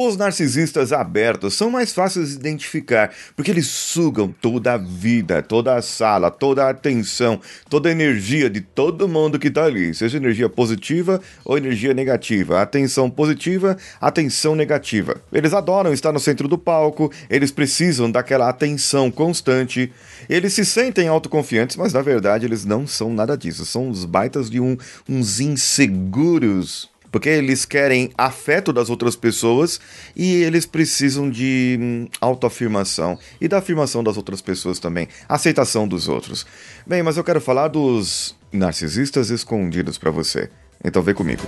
Os 0.00 0.16
narcisistas 0.16 0.92
abertos 0.92 1.54
são 1.54 1.72
mais 1.72 1.92
fáceis 1.92 2.28
de 2.28 2.36
identificar, 2.36 3.12
porque 3.34 3.50
eles 3.50 3.66
sugam 3.66 4.32
toda 4.40 4.74
a 4.74 4.76
vida, 4.76 5.42
toda 5.42 5.74
a 5.74 5.82
sala, 5.82 6.30
toda 6.30 6.66
a 6.66 6.70
atenção, 6.70 7.40
toda 7.68 7.88
a 7.88 7.92
energia 7.92 8.48
de 8.48 8.60
todo 8.60 9.08
mundo 9.08 9.40
que 9.40 9.50
tá 9.50 9.64
ali, 9.64 9.92
seja 9.92 10.16
energia 10.16 10.48
positiva 10.48 11.20
ou 11.44 11.58
energia 11.58 11.92
negativa. 11.92 12.62
Atenção 12.62 13.10
positiva, 13.10 13.76
atenção 14.00 14.54
negativa. 14.54 15.20
Eles 15.32 15.52
adoram 15.52 15.92
estar 15.92 16.12
no 16.12 16.20
centro 16.20 16.46
do 16.46 16.56
palco, 16.56 17.10
eles 17.28 17.50
precisam 17.50 18.08
daquela 18.08 18.48
atenção 18.48 19.10
constante. 19.10 19.90
Eles 20.30 20.52
se 20.52 20.64
sentem 20.64 21.08
autoconfiantes, 21.08 21.74
mas 21.74 21.92
na 21.92 22.02
verdade 22.02 22.46
eles 22.46 22.64
não 22.64 22.86
são 22.86 23.12
nada 23.12 23.36
disso. 23.36 23.66
São 23.66 23.90
os 23.90 24.04
baitas 24.04 24.48
de 24.48 24.60
um, 24.60 24.76
uns 25.08 25.40
inseguros 25.40 26.88
porque 27.10 27.28
eles 27.28 27.64
querem 27.64 28.10
afeto 28.16 28.72
das 28.72 28.90
outras 28.90 29.16
pessoas 29.16 29.80
e 30.14 30.42
eles 30.42 30.66
precisam 30.66 31.30
de 31.30 31.78
hum, 31.80 32.08
autoafirmação 32.20 33.18
e 33.40 33.48
da 33.48 33.58
afirmação 33.58 34.02
das 34.02 34.16
outras 34.16 34.40
pessoas 34.40 34.78
também, 34.78 35.08
aceitação 35.28 35.86
dos 35.86 36.08
outros. 36.08 36.46
Bem, 36.86 37.02
mas 37.02 37.16
eu 37.16 37.24
quero 37.24 37.40
falar 37.40 37.68
dos 37.68 38.36
narcisistas 38.52 39.30
escondidos 39.30 39.98
para 39.98 40.10
você. 40.10 40.50
Então 40.84 41.02
vem 41.02 41.14
comigo. 41.14 41.42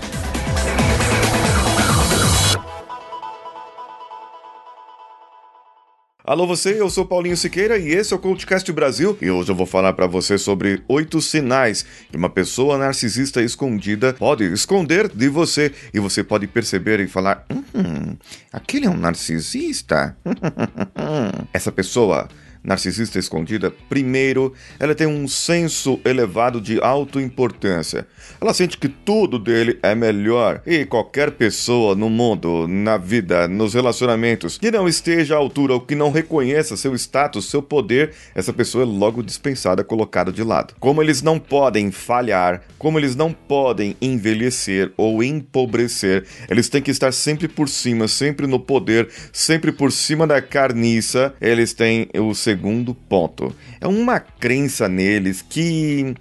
Alô 6.31 6.47
você, 6.47 6.81
eu 6.81 6.89
sou 6.89 7.05
Paulinho 7.05 7.37
Siqueira 7.37 7.77
e 7.77 7.89
esse 7.89 8.13
é 8.13 8.17
o 8.17 8.19
Coachcast 8.21 8.73
Brasil 8.73 9.19
e 9.21 9.29
hoje 9.29 9.51
eu 9.51 9.55
vou 9.57 9.67
falar 9.67 9.95
para 9.95 10.07
você 10.07 10.39
sobre 10.39 10.81
oito 10.87 11.21
sinais 11.21 11.85
que 12.09 12.17
uma 12.17 12.31
pessoa 12.31 12.79
narcisista 12.79 13.43
escondida 13.43 14.13
pode 14.13 14.45
esconder 14.45 15.09
de 15.09 15.29
você 15.29 15.73
e 15.93 15.99
você 15.99 16.23
pode 16.23 16.47
perceber 16.47 17.01
e 17.01 17.09
falar, 17.09 17.45
hum, 17.51 18.17
aquele 18.53 18.87
é 18.87 18.89
um 18.89 18.97
narcisista. 18.97 20.17
Essa 21.53 21.73
pessoa 21.73 22.29
narcisista 22.63 23.19
escondida, 23.19 23.71
primeiro, 23.89 24.53
ela 24.79 24.95
tem 24.95 25.07
um 25.07 25.27
senso 25.27 25.99
elevado 26.05 26.61
de 26.61 26.81
autoimportância. 26.81 28.07
Ela 28.41 28.55
sente 28.55 28.79
que 28.79 28.89
tudo 28.89 29.39
dele 29.39 29.79
é 29.83 29.95
melhor 29.95 30.63
e 30.67 30.85
qualquer 30.85 31.33
pessoa 31.33 31.95
no 31.95 32.11
mundo, 32.11 32.67
na 32.69 32.97
vida, 32.97 33.49
nos 33.49 33.75
relacionamentos, 33.75 34.59
que 34.59 34.71
não 34.71 34.89
esteja 34.89 35.35
à 35.35 35.39
altura 35.39 35.75
ou 35.75 35.81
que 35.81 35.95
não 35.95 36.11
reconheça 36.11 36.77
seu 36.77 36.95
status, 36.95 37.49
seu 37.49 37.63
poder, 37.63 38.13
essa 38.35 38.53
pessoa 38.53 38.85
é 38.85 38.87
logo 38.87 39.23
dispensada, 39.23 39.85
colocada 39.85 40.33
de 40.33 40.43
lado. 40.43 40.75
Como 40.79 41.03
eles 41.03 41.23
não 41.23 41.39
podem 41.39 41.91
falhar, 41.91 42.63
como 42.79 42.99
eles 42.99 43.17
não 43.17 43.33
podem 43.33 43.97
envelhecer 44.01 44.93
ou 44.97 45.23
empobrecer, 45.23 46.27
eles 46.49 46.69
têm 46.69 46.83
que 46.83 46.91
estar 46.91 47.13
sempre 47.13 47.49
por 47.49 47.69
cima, 47.69 48.09
sempre 48.09 48.47
no 48.47 48.61
poder, 48.61 49.09
sempre 49.33 49.73
por 49.73 49.93
cima 49.93 50.27
da 50.27 50.41
carniça, 50.41 51.35
eles 51.41 51.73
têm 51.73 52.09
o 52.15 52.35
segundo 52.51 52.95
ponto. 52.95 53.55
É 53.81 53.87
uma 53.87 54.19
crença 54.19 54.89
neles 54.89 55.41
que 55.41 56.15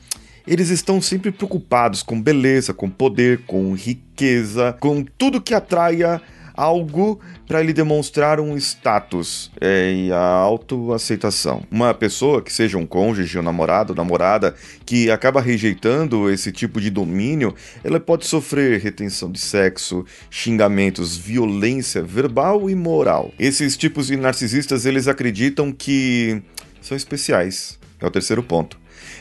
eles 0.46 0.70
estão 0.70 1.02
sempre 1.02 1.32
preocupados 1.32 2.04
com 2.04 2.22
beleza, 2.22 2.72
com 2.74 2.90
poder, 2.90 3.42
com 3.48 3.74
riqueza, 3.74 4.76
com 4.80 5.04
tudo 5.18 5.42
que 5.42 5.56
atraia 5.56 6.22
algo 6.60 7.22
para 7.48 7.64
lhe 7.64 7.72
demonstrar 7.72 8.40
um 8.40 8.58
status 8.58 9.50
é, 9.62 9.94
e 9.94 10.12
a 10.12 10.20
autoaceitação. 10.20 11.64
Uma 11.72 11.94
pessoa 11.94 12.42
que 12.42 12.52
seja 12.52 12.78
um 12.78 12.86
cônjuge, 12.86 13.40
um 13.40 13.42
namorado, 13.42 13.96
namorada, 13.96 14.54
que 14.86 15.10
acaba 15.10 15.40
rejeitando 15.40 16.30
esse 16.30 16.52
tipo 16.52 16.82
de 16.82 16.90
domínio, 16.90 17.56
ela 17.82 18.00
pode 18.00 18.28
sofrer 18.28 18.82
retenção 18.82 19.32
de 19.32 19.40
sexo, 19.40 20.06
xingamentos, 20.30 21.16
violência 21.16 22.04
verbal 22.04 22.70
e 22.70 22.76
moral. 22.76 23.32
Esses 23.40 23.78
tipos 23.78 24.08
de 24.08 24.18
narcisistas, 24.18 24.86
eles 24.86 25.08
acreditam 25.08 25.72
que 25.72 26.42
são 26.82 26.98
especiais. 26.98 27.80
É 28.02 28.06
o 28.06 28.12
terceiro 28.12 28.44
ponto. 28.44 28.78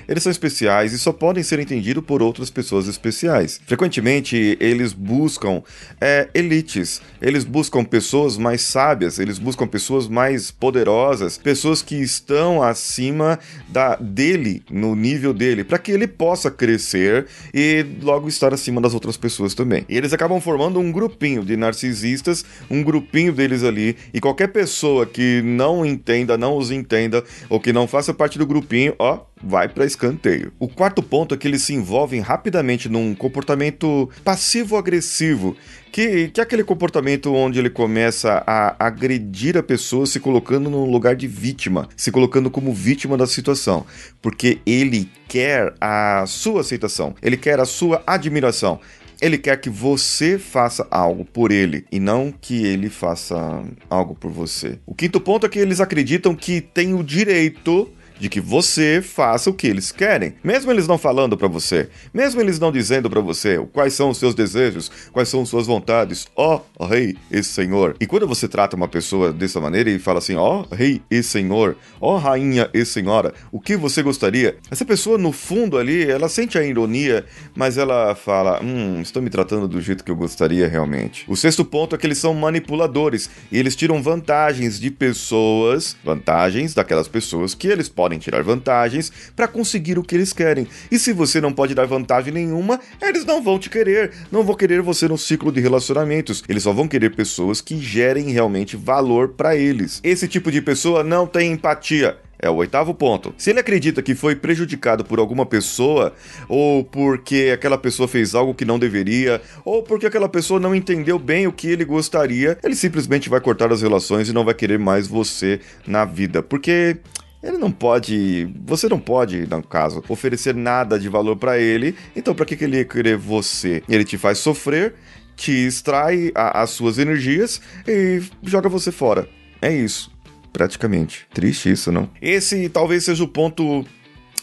Eles 0.09 0.23
são 0.23 0.31
especiais 0.31 0.93
e 0.93 0.99
só 0.99 1.13
podem 1.13 1.43
ser 1.43 1.59
entendidos 1.59 2.05
por 2.05 2.23
outras 2.23 2.51
pessoas 2.51 2.89
especiais. 2.89 3.61
Frequentemente, 3.67 4.57
eles 4.61 4.93
buscam 4.93 5.63
é, 6.01 6.29
elites, 6.35 7.01
eles 7.21 7.45
buscam 7.45 7.85
pessoas 7.85 8.37
mais 8.37 8.63
sábias, 8.63 9.19
eles 9.19 9.39
buscam 9.39 9.67
pessoas 9.67 10.09
mais 10.09 10.51
poderosas, 10.51 11.39
pessoas 11.39 11.83
que 11.83 11.97
estão 11.97 12.63
acima 12.63 13.39
da 13.69 13.97
dele, 13.97 14.63
no 14.71 14.95
nível 14.95 15.33
dele, 15.33 15.65
para 15.65 15.79
que 15.79 15.93
ele 15.93 16.07
possa 16.07 16.51
crescer 16.51 17.27
e 17.53 17.85
logo 18.03 18.29
estar 18.29 18.53
acima 18.53 18.81
das 18.81 18.95
outras 18.95 19.17
pessoas 19.17 19.55
também. 19.55 19.85
E 19.89 19.97
eles 19.97 20.13
acabam 20.13 20.41
formando 20.41 20.79
um 20.79 20.91
grupinho 20.93 21.45
de 21.45 21.57
narcisistas, 21.57 22.45
um 22.71 22.83
grupinho 22.83 23.33
deles 23.33 23.63
ali, 23.63 23.97
e 24.13 24.21
qualquer 24.21 24.49
pessoa 24.49 25.07
que 25.07 25.43
não 25.43 25.85
entenda, 25.85 26.37
não 26.37 26.57
os 26.57 26.71
entenda, 26.71 27.25
ou 27.49 27.61
que 27.61 27.73
não 27.73 27.87
faça 27.87 28.15
parte 28.15 28.39
do 28.39 28.47
grupinho, 28.47 28.95
ó, 28.99 29.21
vai 29.43 29.69
para 29.69 29.85
escanteio. 29.85 30.53
O 30.59 30.69
quarto 30.69 31.03
ponto 31.03 31.35
é 31.35 31.39
que 31.39 31.47
eles 31.47 31.63
se 31.63 31.75
envolvem 31.75 32.21
rapidamente 32.21 32.89
num 32.89 33.15
comportamento 33.15 34.09
passivo-agressivo, 34.25 35.57
que, 35.91 36.29
que 36.29 36.41
é 36.41 36.43
aquele 36.43 36.65
comportamento 36.65 37.33
onde 37.35 37.59
ele 37.59 37.71
começa 37.71 38.43
a 38.47 38.87
agredir 38.87 39.57
a 39.57 39.63
pessoa 39.63 40.07
se 40.07 40.21
colocando 40.21 40.69
no 40.71 40.85
lugar 40.85 41.17
de 41.17 41.27
vítima, 41.27 41.89
se 41.97 42.11
colocando 42.11 42.51
como 42.51 42.73
vítima 42.73 43.17
da 43.17 43.27
situação, 43.27 43.87
porque 44.21 44.59
ele 44.67 45.11
quer 45.27 45.75
a 45.81 46.25
sua 46.27 46.61
aceitação, 46.61 47.15
ele 47.23 47.37
quer 47.37 47.61
a 47.61 47.65
sua 47.65 48.03
admiração. 48.07 48.81
Ele 49.21 49.37
quer 49.37 49.61
que 49.61 49.69
você 49.69 50.39
faça 50.39 50.87
algo 50.93 51.25
por 51.25 51.51
ele 51.51 51.85
e 51.91 51.99
não 51.99 52.33
que 52.33 52.65
ele 52.65 52.89
faça 52.89 53.65
algo 53.91 54.15
por 54.15 54.31
você. 54.31 54.79
O 54.87 54.95
quinto 54.95 55.21
ponto 55.21 55.45
é 55.45 55.49
que 55.49 55.59
eles 55.59 55.81
acreditam 55.81 56.37
que 56.37 56.61
tem 56.61 56.95
o 56.95 57.03
direito 57.03 57.91
de 58.19 58.29
que 58.29 58.41
você 58.41 59.01
faça 59.03 59.51
o 59.51 59.55
que 59.55 59.67
eles 59.67 59.93
querem, 59.93 60.35
mesmo 60.43 60.71
eles 60.71 60.87
não 60.87 60.99
falando 60.99 61.37
para 61.37 61.49
você, 61.49 61.89
mesmo 62.13 62.41
eles 62.41 62.59
não 62.59 62.73
dizendo 62.73 63.09
para 63.09 63.21
você 63.21 63.59
quais 63.73 63.95
são 63.95 64.11
os 64.11 64.19
seus 64.19 64.35
desejos, 64.35 64.91
quais 65.13 65.29
são 65.29 65.45
suas 65.45 65.67
vontades, 65.67 66.27
ó 66.37 66.61
oh, 66.79 66.85
rei 66.87 67.17
e 67.31 67.43
senhor. 67.43 67.97
E 68.01 68.07
quando 68.07 68.27
você 68.27 68.49
trata 68.49 68.77
uma 68.77 68.89
pessoa 68.89 69.33
dessa 69.33 69.61
maneira 69.61 69.91
e 69.91 69.99
fala 69.99 70.19
assim, 70.19 70.37
ó 70.37 70.61
oh, 70.63 70.75
rei 70.75 71.03
e 71.11 71.23
senhor, 71.23 71.77
ó 72.01 72.15
oh, 72.15 72.19
rainha 72.19 72.69
e 72.73 72.85
senhora, 72.85 73.33
o 73.53 73.61
que 73.61 73.77
você 73.77 74.03
gostaria? 74.03 74.57
Essa 74.71 74.85
pessoa 74.85 75.19
no 75.19 75.33
fundo 75.33 75.79
ali, 75.79 76.09
ela 76.09 76.29
sente 76.29 76.59
a 76.59 76.65
ironia, 76.65 77.25
mas 77.55 77.79
ela 77.79 78.15
fala, 78.15 78.63
hum, 78.63 79.01
estão 79.01 79.23
me 79.23 79.31
tratando 79.31 79.69
do 79.69 79.81
jeito 79.81 80.05
que 80.05 80.11
eu 80.11 80.17
gostaria 80.17 80.69
realmente. 80.69 81.25
O 81.29 81.37
sexto 81.37 81.65
ponto 81.65 81.95
é 81.95 81.99
que 81.99 82.07
eles 82.07 82.19
são 82.19 82.35
manipuladores 82.35 83.29
e 83.51 83.59
eles 83.59 83.77
tiram 83.77 84.03
vantagens 84.03 84.79
de 84.79 84.91
pessoas, 84.91 85.97
vantagens 86.05 86.75
daquelas 86.75 87.09
pessoas 87.09 87.55
que 87.55 87.69
eles 87.69 87.89
podem 87.89 88.08
podem 88.09 88.19
tirar 88.19 88.43
vantagens 88.43 89.13
para 89.37 89.47
conseguir 89.47 89.99
o 89.99 90.03
que 90.03 90.15
eles 90.15 90.33
querem. 90.33 90.67
E 90.91 90.99
se 90.99 91.13
você 91.13 91.43
não 91.43 91.53
pode 91.53 91.75
dar 91.75 91.87
vantagem 91.87 92.33
nenhuma, 92.33 92.81
eles 93.03 93.27
não 93.27 93.43
vão 93.43 93.59
te 93.59 93.69
querer, 93.69 94.13
não 94.33 94.43
vão 94.43 94.57
querer 94.57 94.81
você 94.81 95.07
no 95.07 95.19
ciclo 95.19 95.53
de 95.53 95.61
relacionamentos. 95.61 96.43
Eles 96.49 96.63
só 96.63 96.73
vão 96.73 96.89
querer 96.89 97.15
pessoas 97.15 97.61
que 97.61 97.79
gerem 97.79 98.31
realmente 98.31 98.79
valor 98.79 99.29
para 99.29 99.55
eles. 99.55 100.01
Esse 100.03 100.27
tipo 100.27 100.51
de 100.51 100.63
pessoa 100.63 101.05
não 101.05 101.27
tem 101.27 101.53
empatia. 101.53 102.17
É 102.41 102.49
o 102.49 102.55
oitavo 102.55 102.95
ponto. 102.95 103.35
Se 103.37 103.51
ele 103.51 103.59
acredita 103.59 104.01
que 104.01 104.15
foi 104.15 104.37
prejudicado 104.37 105.05
por 105.05 105.19
alguma 105.19 105.45
pessoa, 105.45 106.15
ou 106.49 106.85
porque 106.85 107.51
aquela 107.53 107.77
pessoa 107.77 108.07
fez 108.07 108.33
algo 108.33 108.55
que 108.55 108.65
não 108.65 108.79
deveria, 108.79 109.43
ou 109.65 109.83
porque 109.83 110.07
aquela 110.07 110.29
pessoa 110.29 110.61
não 110.61 110.73
entendeu 110.73 111.19
bem 111.19 111.49
o 111.49 111.53
que 111.53 111.67
ele 111.67 111.85
gostaria, 111.85 112.57
ele 112.63 112.77
simplesmente 112.77 113.29
vai 113.29 113.41
cortar 113.41 113.73
as 113.73 113.83
relações 113.83 114.29
e 114.29 114.33
não 114.33 114.45
vai 114.45 114.55
querer 114.55 114.79
mais 114.79 115.09
você 115.09 115.61
na 115.85 116.05
vida. 116.05 116.41
Porque 116.41 116.99
ele 117.43 117.59
não 117.59 117.71
pode, 117.71 118.53
você 118.65 118.89
não 118.89 118.99
pode, 118.99 119.47
no 119.49 119.63
caso, 119.63 120.03
oferecer 120.09 120.55
nada 120.55 120.99
de 120.99 121.09
valor 121.09 121.37
para 121.37 121.59
ele. 121.59 121.95
Então, 122.17 122.35
para 122.35 122.45
que, 122.45 122.57
que 122.57 122.65
ele 122.65 122.79
ia 122.79 122.85
querer 122.85 123.17
você? 123.17 123.83
Ele 123.89 124.05
te 124.05 124.19
faz 124.19 124.39
sofrer, 124.39 124.95
te 125.37 125.53
extrai 125.53 126.33
a, 126.35 126.63
as 126.63 126.71
suas 126.71 126.99
energias 126.99 127.61
e 127.87 128.21
joga 128.43 128.69
você 128.69 128.91
fora. 128.91 129.29
É 129.63 129.73
isso, 129.73 130.11
praticamente. 130.53 131.27
Triste 131.33 131.71
isso, 131.71 131.93
não? 131.93 132.11
Esse 132.21 132.69
talvez 132.69 133.05
seja 133.05 133.23
o 133.23 133.29
ponto 133.29 133.85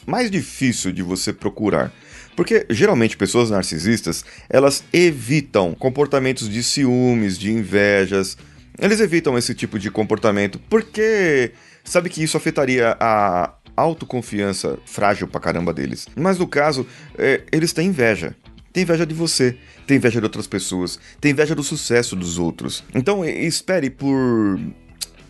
mais 0.06 0.32
difícil 0.32 0.92
de 0.94 1.02
você 1.04 1.34
procurar. 1.34 1.92
Porque 2.36 2.66
geralmente 2.70 3.16
pessoas 3.16 3.50
narcisistas, 3.50 4.26
elas 4.50 4.84
evitam 4.92 5.74
comportamentos 5.74 6.50
de 6.50 6.64
ciúmes, 6.64 7.38
de 7.38 7.52
invejas. 7.52 8.38
Eles 8.80 9.00
evitam 9.00 9.38
esse 9.38 9.54
tipo 9.54 9.80
de 9.80 9.90
comportamento 9.90 10.60
porque 10.70 11.52
sabe 11.84 12.10
que 12.10 12.24
isso 12.24 12.38
afetaria 12.38 12.96
a 13.00 13.54
autoconfiança 13.76 14.78
frágil 14.86 15.28
pra 15.28 15.40
caramba 15.40 15.74
deles. 15.74 16.08
Mas 16.16 16.38
no 16.38 16.48
caso, 16.48 16.86
é, 17.18 17.42
eles 17.52 17.74
têm 17.74 17.88
inveja. 17.88 18.36
Tem 18.72 18.84
inveja 18.84 19.06
de 19.06 19.14
você, 19.14 19.58
tem 19.88 19.98
inveja 19.98 20.20
de 20.20 20.26
outras 20.26 20.48
pessoas, 20.48 21.00
tem 21.22 21.32
inveja 21.32 21.56
do 21.56 21.64
sucesso 21.64 22.14
dos 22.14 22.38
outros. 22.38 22.84
Então 22.94 23.24
espere 23.24 23.90
por 23.90 24.60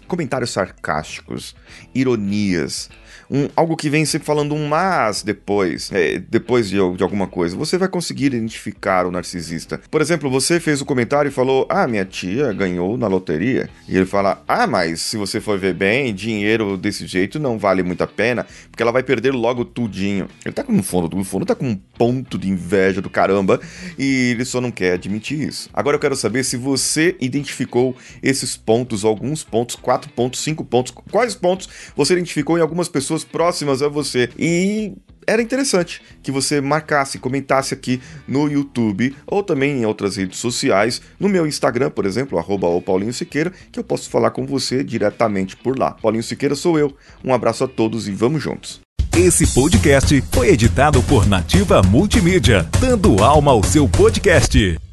comentários 0.08 0.52
sarcásticos, 0.52 1.56
ironias, 1.94 2.90
um, 3.30 3.48
algo 3.56 3.76
que 3.76 3.90
vem 3.90 4.06
sempre 4.06 4.26
falando 4.26 4.54
um 4.54 4.68
mas 4.68 5.24
depois, 5.24 5.92
é, 5.92 6.20
depois 6.20 6.70
de, 6.70 6.78
de 6.96 7.04
alguma 7.04 7.28
coisa, 7.28 7.56
você 7.56 7.78
vai 7.78 7.88
conseguir 7.88 8.28
identificar 8.28 9.06
o 9.06 9.12
narcisista. 9.12 9.80
Por 9.90 10.02
exemplo, 10.02 10.30
você 10.30 10.60
fez 10.60 10.82
o 10.82 10.86
comentário 10.86 11.30
e 11.30 11.32
falou: 11.32 11.66
Ah, 11.70 11.88
minha 11.88 12.06
tia 12.06 12.52
ganhou 12.54 12.98
na 12.98 13.08
loteria. 13.08 13.70
E 13.88 13.96
ele 13.96 14.06
fala: 14.06 14.44
Ah, 14.48 14.68
mas 14.68 15.02
se 15.02 15.18
você 15.18 15.40
for 15.40 15.58
ver 15.58 15.74
bem, 15.74 16.14
dinheiro 16.14 16.78
desse 16.78 17.06
jeito 17.08 17.40
não 17.40 17.58
vale 17.58 17.84
muito 17.84 18.04
a 18.04 18.08
pena, 18.08 18.46
porque 18.70 18.82
ela 18.82 18.92
vai 18.92 19.04
perder 19.04 19.32
logo 19.32 19.66
tudinho. 19.66 20.28
Ele 20.44 20.54
tá 20.54 20.64
com 20.64 20.74
um 20.74 20.84
fundo, 20.84 21.16
no 21.16 21.24
fundo 21.24 21.46
tá 21.46 21.56
com 21.56 21.68
um 21.68 21.76
ponto 21.76 22.38
de 22.38 22.50
inveja 22.50 23.02
do 23.02 23.10
caramba 23.10 23.60
e 23.98 24.32
ele 24.32 24.46
só 24.46 24.60
não 24.60 24.72
quer 24.72 24.94
admitir 24.94 25.48
isso. 25.48 25.70
Agora 25.74 25.96
eu 25.96 26.00
quero 26.00 26.16
saber 26.16 26.44
se 26.44 26.58
você 26.58 27.16
identificou 27.20 27.96
esses 28.22 28.58
pontos, 28.58 29.06
alguns 29.06 29.44
pontos, 29.44 29.76
quatro 29.96 30.12
pontos, 30.12 30.42
cinco 30.42 30.64
pontos, 30.64 30.94
quais 31.10 31.36
pontos 31.36 31.70
você 31.96 32.14
identificou 32.14 32.58
em 32.58 32.62
algumas 32.62 32.90
pessoas 32.90 33.24
próximas 33.24 33.82
a 33.82 33.88
você. 33.88 34.30
E 34.38 34.94
era 35.26 35.42
interessante 35.42 36.02
que 36.22 36.32
você 36.32 36.60
marcasse, 36.60 37.18
comentasse 37.18 37.74
aqui 37.74 38.02
no 38.28 38.50
YouTube 38.50 39.16
ou 39.26 39.42
também 39.42 39.80
em 39.80 39.86
outras 39.86 40.18
redes 40.18 40.38
sociais, 40.38 41.02
no 41.20 41.30
meu 41.30 41.48
Instagram, 41.48 41.90
por 41.90 42.06
exemplo, 42.06 42.38
arroba 42.38 42.68
Paulinho 42.82 43.14
Siqueira, 43.14 43.52
que 43.72 43.80
eu 43.80 43.84
posso 43.84 44.10
falar 44.10 44.32
com 44.32 44.46
você 44.46 44.84
diretamente 44.84 45.56
por 45.56 45.80
lá. 45.80 45.92
Paulinho 45.92 46.24
Siqueira 46.24 46.56
sou 46.56 46.78
eu. 46.78 46.96
Um 47.24 47.34
abraço 47.34 47.64
a 47.64 47.68
todos 47.68 48.08
e 48.08 48.12
vamos 48.12 48.44
juntos. 48.44 48.82
Esse 49.18 49.48
podcast 49.48 50.22
foi 50.34 50.50
editado 50.50 51.02
por 51.04 51.26
Nativa 51.26 51.82
Multimídia, 51.82 52.68
dando 52.82 53.24
alma 53.24 53.52
ao 53.52 53.64
seu 53.64 53.88
podcast. 53.88 54.85